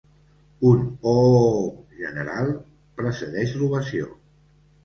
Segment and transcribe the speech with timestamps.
[0.69, 0.79] Un
[1.11, 2.51] «ooooh!» general
[3.03, 4.11] precedeix l'ovació.